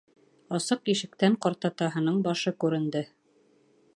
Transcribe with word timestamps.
Асыҡ 0.57 0.89
ишектән 0.93 1.35
ҡартатаһының 1.47 2.19
башы 2.31 2.57
күренде. 2.65 3.05